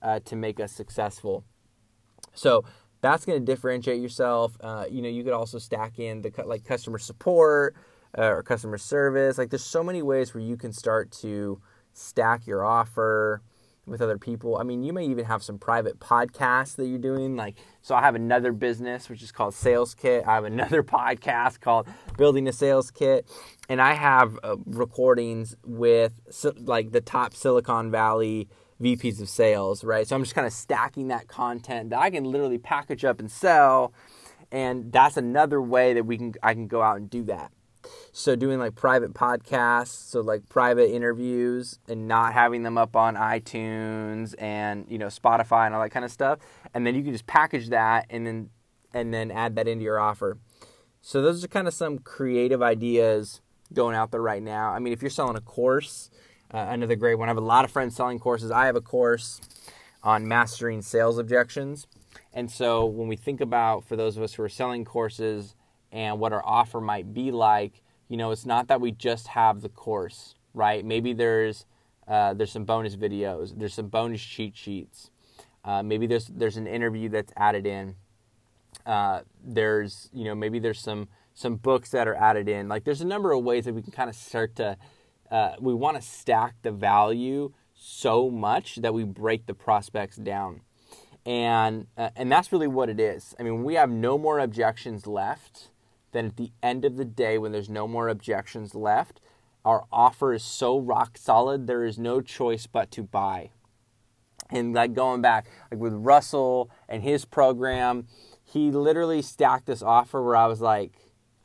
uh, 0.02 0.20
to 0.26 0.36
make 0.36 0.60
us 0.60 0.72
successful. 0.72 1.44
So 2.34 2.64
that's 3.00 3.24
going 3.24 3.38
to 3.38 3.44
differentiate 3.44 4.00
yourself. 4.00 4.56
Uh, 4.60 4.84
you 4.90 5.02
know, 5.02 5.08
you 5.08 5.24
could 5.24 5.32
also 5.32 5.58
stack 5.58 5.98
in 5.98 6.22
the 6.22 6.32
like 6.44 6.64
customer 6.64 6.98
support 6.98 7.74
uh, 8.16 8.24
or 8.24 8.42
customer 8.42 8.78
service. 8.78 9.38
Like, 9.38 9.50
there's 9.50 9.64
so 9.64 9.82
many 9.82 10.02
ways 10.02 10.34
where 10.34 10.42
you 10.42 10.56
can 10.56 10.72
start 10.72 11.10
to 11.22 11.60
stack 11.92 12.46
your 12.46 12.64
offer 12.64 13.42
with 13.90 14.00
other 14.00 14.18
people. 14.18 14.56
I 14.56 14.62
mean, 14.62 14.82
you 14.82 14.92
may 14.92 15.04
even 15.06 15.24
have 15.24 15.42
some 15.42 15.58
private 15.58 15.98
podcasts 15.98 16.76
that 16.76 16.86
you're 16.86 16.98
doing. 16.98 17.36
Like, 17.36 17.56
so 17.82 17.94
I 17.94 18.00
have 18.00 18.14
another 18.14 18.52
business 18.52 19.08
which 19.08 19.22
is 19.22 19.32
called 19.32 19.54
Sales 19.54 19.94
Kit. 19.94 20.24
I 20.26 20.34
have 20.34 20.44
another 20.44 20.82
podcast 20.84 21.60
called 21.60 21.88
Building 22.16 22.48
a 22.48 22.52
Sales 22.52 22.90
Kit, 22.90 23.28
and 23.68 23.80
I 23.80 23.94
have 23.94 24.38
uh, 24.42 24.56
recordings 24.64 25.56
with 25.64 26.12
like 26.56 26.92
the 26.92 27.00
top 27.00 27.34
Silicon 27.34 27.90
Valley 27.90 28.48
VPs 28.80 29.20
of 29.20 29.28
sales, 29.28 29.84
right? 29.84 30.06
So 30.06 30.16
I'm 30.16 30.22
just 30.22 30.34
kind 30.34 30.46
of 30.46 30.52
stacking 30.52 31.08
that 31.08 31.28
content 31.28 31.90
that 31.90 31.98
I 31.98 32.10
can 32.10 32.24
literally 32.24 32.58
package 32.58 33.04
up 33.04 33.20
and 33.20 33.30
sell, 33.30 33.92
and 34.50 34.92
that's 34.92 35.16
another 35.16 35.60
way 35.60 35.94
that 35.94 36.06
we 36.06 36.16
can 36.16 36.34
I 36.42 36.54
can 36.54 36.66
go 36.66 36.82
out 36.82 36.96
and 36.96 37.10
do 37.10 37.24
that. 37.24 37.52
So 38.12 38.36
doing 38.36 38.58
like 38.58 38.74
private 38.74 39.14
podcasts, 39.14 40.10
so 40.10 40.20
like 40.20 40.48
private 40.48 40.94
interviews 40.94 41.78
and 41.88 42.08
not 42.08 42.32
having 42.32 42.62
them 42.62 42.76
up 42.76 42.96
on 42.96 43.16
iTunes 43.16 44.34
and 44.38 44.86
you 44.88 44.98
know 44.98 45.06
Spotify 45.06 45.66
and 45.66 45.74
all 45.74 45.82
that 45.82 45.90
kind 45.90 46.04
of 46.04 46.10
stuff. 46.10 46.38
And 46.74 46.86
then 46.86 46.94
you 46.94 47.02
can 47.02 47.12
just 47.12 47.26
package 47.26 47.68
that 47.70 48.06
and 48.10 48.26
then 48.26 48.50
and 48.92 49.14
then 49.14 49.30
add 49.30 49.56
that 49.56 49.68
into 49.68 49.84
your 49.84 49.98
offer. 49.98 50.38
So 51.00 51.22
those 51.22 51.42
are 51.42 51.48
kind 51.48 51.66
of 51.66 51.74
some 51.74 51.98
creative 51.98 52.62
ideas 52.62 53.40
going 53.72 53.96
out 53.96 54.10
there 54.10 54.20
right 54.20 54.42
now. 54.42 54.70
I 54.70 54.78
mean, 54.78 54.92
if 54.92 55.00
you're 55.00 55.10
selling 55.10 55.36
a 55.36 55.40
course, 55.40 56.10
uh, 56.52 56.66
another 56.68 56.96
great 56.96 57.14
one. 57.14 57.28
I 57.28 57.30
have 57.30 57.38
a 57.38 57.40
lot 57.40 57.64
of 57.64 57.70
friends 57.70 57.96
selling 57.96 58.18
courses. 58.18 58.50
I 58.50 58.66
have 58.66 58.76
a 58.76 58.80
course 58.80 59.40
on 60.02 60.26
mastering 60.26 60.82
sales 60.82 61.18
objections. 61.18 61.86
And 62.32 62.50
so 62.50 62.84
when 62.84 63.08
we 63.08 63.16
think 63.16 63.40
about 63.40 63.84
for 63.84 63.96
those 63.96 64.16
of 64.16 64.22
us 64.22 64.34
who 64.34 64.42
are 64.42 64.48
selling 64.48 64.84
courses 64.84 65.54
and 65.92 66.18
what 66.18 66.32
our 66.32 66.44
offer 66.44 66.80
might 66.80 67.12
be 67.12 67.30
like, 67.30 67.82
you 68.08 68.16
know, 68.16 68.30
it's 68.30 68.46
not 68.46 68.68
that 68.68 68.80
we 68.80 68.92
just 68.92 69.28
have 69.28 69.60
the 69.60 69.68
course, 69.68 70.34
right? 70.54 70.84
Maybe 70.84 71.12
there's 71.12 71.66
uh, 72.08 72.34
there's 72.34 72.50
some 72.50 72.64
bonus 72.64 72.96
videos, 72.96 73.56
there's 73.56 73.74
some 73.74 73.86
bonus 73.86 74.20
cheat 74.20 74.56
sheets, 74.56 75.10
uh, 75.64 75.82
maybe 75.82 76.06
there's 76.06 76.26
there's 76.26 76.56
an 76.56 76.66
interview 76.66 77.08
that's 77.08 77.32
added 77.36 77.66
in. 77.66 77.96
Uh, 78.86 79.20
there's 79.44 80.08
you 80.12 80.24
know 80.24 80.34
maybe 80.34 80.58
there's 80.58 80.80
some 80.80 81.08
some 81.34 81.56
books 81.56 81.90
that 81.90 82.08
are 82.08 82.14
added 82.14 82.48
in. 82.48 82.68
Like 82.68 82.84
there's 82.84 83.00
a 83.00 83.06
number 83.06 83.32
of 83.32 83.44
ways 83.44 83.64
that 83.64 83.74
we 83.74 83.82
can 83.82 83.92
kind 83.92 84.10
of 84.10 84.16
start 84.16 84.56
to 84.56 84.76
uh, 85.30 85.52
we 85.60 85.74
want 85.74 85.96
to 85.96 86.02
stack 86.02 86.54
the 86.62 86.72
value 86.72 87.52
so 87.74 88.30
much 88.30 88.76
that 88.76 88.92
we 88.92 89.04
break 89.04 89.46
the 89.46 89.54
prospects 89.54 90.16
down 90.16 90.60
and 91.26 91.86
uh, 91.96 92.10
and 92.16 92.30
that's 92.30 92.52
really 92.52 92.66
what 92.66 92.88
it 92.88 92.98
is 92.98 93.34
i 93.38 93.42
mean 93.42 93.62
we 93.62 93.74
have 93.74 93.90
no 93.90 94.16
more 94.18 94.38
objections 94.38 95.06
left 95.06 95.68
then 96.12 96.26
at 96.26 96.36
the 96.36 96.52
end 96.62 96.84
of 96.84 96.96
the 96.96 97.04
day, 97.04 97.38
when 97.38 97.52
there's 97.52 97.70
no 97.70 97.86
more 97.86 98.08
objections 98.08 98.74
left, 98.74 99.20
our 99.64 99.84
offer 99.92 100.32
is 100.32 100.42
so 100.42 100.78
rock 100.78 101.18
solid, 101.18 101.66
there 101.66 101.84
is 101.84 101.98
no 101.98 102.20
choice 102.20 102.66
but 102.66 102.90
to 102.92 103.02
buy. 103.02 103.50
And 104.50 104.74
like 104.74 104.94
going 104.94 105.20
back, 105.20 105.46
like 105.70 105.80
with 105.80 105.92
Russell 105.92 106.70
and 106.88 107.02
his 107.02 107.24
program, 107.24 108.06
he 108.44 108.70
literally 108.70 109.22
stacked 109.22 109.66
this 109.66 109.82
offer 109.82 110.22
where 110.22 110.36
I 110.36 110.46
was 110.46 110.60
like, 110.60 110.92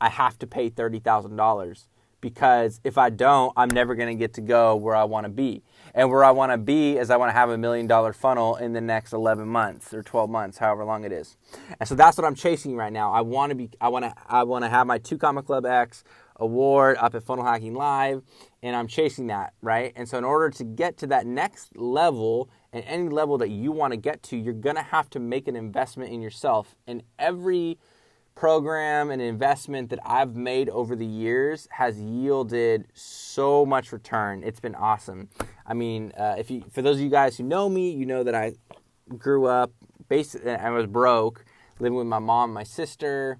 I 0.00 0.08
have 0.08 0.38
to 0.40 0.46
pay 0.46 0.70
$30,000 0.70 1.86
because 2.20 2.80
if 2.84 2.98
I 2.98 3.10
don't, 3.10 3.52
I'm 3.56 3.68
never 3.68 3.94
going 3.94 4.08
to 4.08 4.18
get 4.18 4.34
to 4.34 4.40
go 4.40 4.76
where 4.76 4.96
I 4.96 5.04
want 5.04 5.24
to 5.24 5.30
be. 5.30 5.62
And 5.94 6.10
where 6.10 6.24
I 6.24 6.30
want 6.30 6.52
to 6.52 6.58
be 6.58 6.96
is 6.96 7.10
I 7.10 7.16
want 7.16 7.30
to 7.30 7.32
have 7.32 7.50
a 7.50 7.58
million 7.58 7.86
dollar 7.86 8.12
funnel 8.12 8.56
in 8.56 8.72
the 8.72 8.80
next 8.80 9.12
11 9.12 9.48
months 9.48 9.94
or 9.94 10.02
12 10.02 10.28
months, 10.28 10.58
however 10.58 10.84
long 10.84 11.04
it 11.04 11.12
is. 11.12 11.36
And 11.80 11.88
so 11.88 11.94
that's 11.94 12.16
what 12.18 12.26
I'm 12.26 12.34
chasing 12.34 12.76
right 12.76 12.92
now. 12.92 13.12
I 13.12 13.22
want 13.22 13.50
to 13.50 13.56
be 13.56 13.70
I 13.80 13.88
want 13.88 14.04
to 14.04 14.14
I 14.26 14.42
want 14.42 14.64
to 14.64 14.68
have 14.68 14.86
my 14.86 14.98
2 14.98 15.16
Comma 15.18 15.42
Club 15.42 15.64
X 15.64 16.04
award 16.38 16.98
up 16.98 17.14
at 17.14 17.22
Funnel 17.22 17.44
Hacking 17.44 17.74
Live 17.74 18.22
and 18.62 18.76
I'm 18.76 18.86
chasing 18.86 19.28
that, 19.28 19.54
right? 19.62 19.92
And 19.96 20.08
so 20.08 20.18
in 20.18 20.24
order 20.24 20.50
to 20.50 20.64
get 20.64 20.98
to 20.98 21.06
that 21.08 21.26
next 21.26 21.76
level 21.76 22.50
and 22.72 22.84
any 22.86 23.08
level 23.08 23.38
that 23.38 23.50
you 23.50 23.72
want 23.72 23.92
to 23.92 23.96
get 23.96 24.22
to, 24.24 24.36
you're 24.36 24.52
going 24.52 24.76
to 24.76 24.82
have 24.82 25.08
to 25.10 25.20
make 25.20 25.48
an 25.48 25.56
investment 25.56 26.12
in 26.12 26.20
yourself. 26.20 26.74
And 26.86 27.02
every 27.18 27.78
program 28.36 29.10
and 29.10 29.20
investment 29.20 29.90
that 29.90 29.98
I've 30.06 30.36
made 30.36 30.68
over 30.68 30.94
the 30.94 31.06
years 31.06 31.66
has 31.72 31.98
yielded 31.98 32.86
so 32.94 33.66
much 33.66 33.90
return. 33.90 34.44
It's 34.44 34.60
been 34.60 34.76
awesome. 34.76 35.28
I 35.66 35.74
mean, 35.74 36.12
uh, 36.16 36.36
if 36.38 36.50
you, 36.50 36.62
for 36.70 36.82
those 36.82 36.96
of 36.96 37.02
you 37.02 37.10
guys 37.10 37.36
who 37.36 37.42
know 37.42 37.68
me, 37.68 37.90
you 37.90 38.06
know 38.06 38.22
that 38.22 38.34
I 38.34 38.52
grew 39.18 39.46
up 39.46 39.72
basically 40.08 40.52
I 40.52 40.70
was 40.70 40.86
broke, 40.86 41.44
living 41.78 41.96
with 41.96 42.06
my 42.06 42.18
mom 42.18 42.52
my 42.52 42.62
sister 42.62 43.38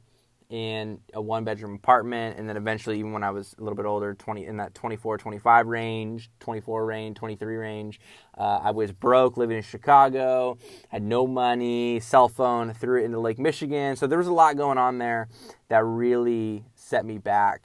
in 0.48 1.00
a 1.12 1.20
one 1.20 1.42
bedroom 1.42 1.74
apartment 1.74 2.38
and 2.38 2.48
then 2.48 2.56
eventually 2.56 2.98
even 2.98 3.12
when 3.12 3.24
I 3.24 3.30
was 3.30 3.54
a 3.58 3.62
little 3.62 3.74
bit 3.74 3.84
older 3.84 4.14
20 4.14 4.46
in 4.46 4.58
that 4.58 4.74
24 4.74 5.18
25 5.18 5.66
range 5.66 6.30
24 6.38 6.86
range 6.86 7.16
23 7.16 7.56
range 7.56 8.00
uh, 8.38 8.60
I 8.62 8.70
was 8.70 8.92
broke 8.92 9.36
living 9.36 9.56
in 9.56 9.62
Chicago 9.64 10.56
had 10.88 11.02
no 11.02 11.26
money 11.26 11.98
cell 11.98 12.28
phone 12.28 12.72
threw 12.74 13.00
it 13.00 13.04
into 13.04 13.18
Lake 13.18 13.38
Michigan. 13.38 13.96
So 13.96 14.06
there 14.06 14.18
was 14.18 14.26
a 14.26 14.32
lot 14.32 14.56
going 14.56 14.78
on 14.78 14.98
there 14.98 15.28
that 15.68 15.84
really 15.84 16.64
set 16.74 17.04
me 17.04 17.18
back. 17.18 17.62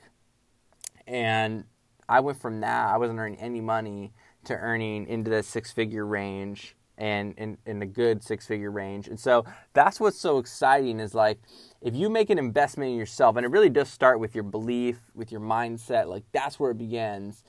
And 1.07 1.65
I 2.07 2.19
went 2.19 2.41
from 2.41 2.61
that 2.61 2.89
I 2.89 2.97
wasn't 2.97 3.19
earning 3.19 3.39
any 3.39 3.61
money 3.61 4.13
to 4.45 4.55
earning 4.55 5.07
into 5.07 5.29
the 5.29 5.43
six 5.43 5.71
figure 5.71 6.05
range 6.05 6.75
and 6.97 7.33
in, 7.65 7.81
a 7.81 7.85
good 7.85 8.23
six 8.23 8.45
figure 8.45 8.69
range. 8.69 9.07
And 9.07 9.19
so 9.19 9.45
that's 9.73 9.99
what's 9.99 10.19
so 10.19 10.37
exciting 10.37 10.99
is 10.99 11.15
like 11.15 11.39
if 11.81 11.95
you 11.95 12.09
make 12.09 12.29
an 12.29 12.37
investment 12.37 12.91
in 12.91 12.97
yourself, 12.97 13.35
and 13.35 13.45
it 13.45 13.49
really 13.49 13.69
does 13.69 13.89
start 13.89 14.19
with 14.19 14.35
your 14.35 14.43
belief, 14.43 14.97
with 15.15 15.31
your 15.31 15.41
mindset, 15.41 16.07
like 16.07 16.23
that's 16.31 16.59
where 16.59 16.71
it 16.71 16.77
begins. 16.77 17.43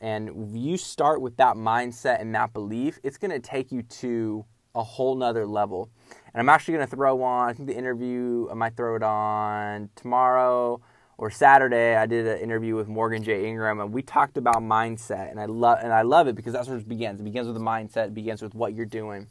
And 0.00 0.56
you 0.58 0.76
start 0.76 1.20
with 1.20 1.36
that 1.36 1.56
mindset 1.56 2.20
and 2.20 2.34
that 2.34 2.52
belief, 2.52 2.98
it's 3.02 3.18
going 3.18 3.30
to 3.30 3.40
take 3.40 3.70
you 3.70 3.82
to 3.82 4.44
a 4.74 4.82
whole 4.82 5.14
nother 5.14 5.46
level. 5.46 5.90
And 6.32 6.40
I'm 6.40 6.48
actually 6.48 6.74
going 6.74 6.88
to 6.88 6.96
throw 6.96 7.22
on, 7.22 7.48
I 7.48 7.52
think 7.52 7.68
the 7.68 7.76
interview, 7.76 8.48
I 8.50 8.54
might 8.54 8.76
throw 8.76 8.96
it 8.96 9.02
on 9.02 9.90
tomorrow 9.96 10.80
or 11.16 11.30
Saturday. 11.30 11.94
I 11.94 12.06
did 12.06 12.26
an 12.26 12.38
interview 12.38 12.74
with 12.74 12.88
Morgan 12.88 13.22
J. 13.22 13.46
Ingram, 13.48 13.80
and 13.80 13.92
we 13.92 14.02
talked 14.02 14.36
about 14.36 14.56
mindset. 14.56 15.30
And 15.30 15.38
I 15.38 15.44
love, 15.44 15.78
and 15.82 15.92
I 15.92 16.02
love 16.02 16.26
it 16.26 16.34
because 16.34 16.54
that's 16.54 16.68
where 16.68 16.78
it 16.78 16.88
begins. 16.88 17.20
It 17.20 17.24
begins 17.24 17.46
with 17.46 17.56
the 17.56 17.62
mindset. 17.62 18.06
It 18.06 18.14
begins 18.14 18.42
with 18.42 18.54
what 18.54 18.74
you're 18.74 18.86
doing. 18.86 19.28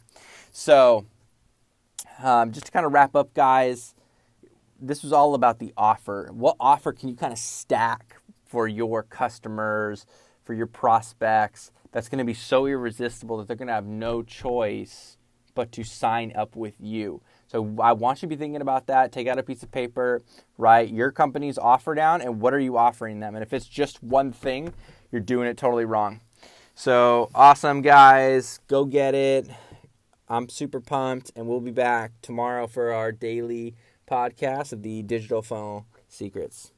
So, 0.51 1.05
um, 2.22 2.51
just 2.51 2.67
to 2.67 2.72
kind 2.72 2.86
of 2.86 2.93
wrap 2.93 3.15
up, 3.15 3.33
guys 3.33 3.95
this 4.84 5.02
was 5.02 5.13
all 5.13 5.34
about 5.34 5.60
the 5.60 5.74
offer. 5.78 6.30
What 6.34 6.58
offer 6.60 6.92
can 6.92 7.10
you 7.10 7.16
kind 7.16 7.32
of 7.32 7.40
stack 7.40 8.18
for 8.46 8.68
your 8.68 9.02
customers, 9.04 10.06
for 10.44 10.54
your 10.54 10.68
prospects 10.68 11.72
that's 11.92 12.10
going 12.10 12.20
to 12.20 12.25
be 12.25 12.34
so 12.34 12.66
irresistible 12.66 13.38
that 13.38 13.48
they're 13.48 13.56
going 13.56 13.70
to 13.70 13.74
have 13.74 13.86
no 13.86 14.22
choice 14.22 15.18
but 15.56 15.72
to 15.72 15.84
sign 15.84 16.34
up 16.36 16.56
with 16.56 16.75
you? 16.80 17.22
So 17.48 17.75
I 17.80 17.94
want 17.94 18.22
you 18.22 18.28
to 18.28 18.36
be 18.36 18.40
thinking 18.40 18.62
about 18.62 18.88
that. 18.88 19.12
Take 19.12 19.28
out 19.28 19.40
a 19.40 19.44
piece 19.44 19.63
of 19.63 19.72
paper, 19.72 20.22
write 20.58 20.90
your 20.90 21.12
company's 21.12 21.58
offer 21.58 21.96
down, 21.96 22.22
and 22.22 22.42
what 22.42 22.54
are 22.54 22.60
you 22.60 22.78
offering 22.78 23.20
them? 23.20 23.36
And 23.36 23.44
if 23.44 23.54
it's 23.54 23.68
just 23.68 24.04
one 24.04 24.32
thing, 24.32 24.74
you're 25.12 25.22
doing 25.22 25.48
it 25.48 25.56
totally 25.56 25.86
wrong. 25.86 26.20
So 26.75 27.30
awesome, 27.34 27.82
guys. 27.82 28.60
Go 28.68 28.86
get 28.86 29.16
it. 29.16 29.48
I'm 30.28 30.50
super 30.50 30.80
pumped, 30.80 31.32
and 31.36 31.48
we'll 31.48 31.60
be 31.60 31.72
back 31.72 32.13
tomorrow 32.22 32.66
for 32.66 32.92
our 32.92 33.12
daily 33.12 33.75
podcast 34.13 34.72
of 34.72 34.84
the 34.84 35.01
Digital 35.01 35.41
Funnel 35.41 35.88
Secrets. 36.08 36.73